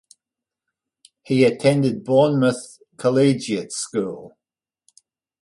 [1.21, 4.35] He attended Bournemouth Collegiate School.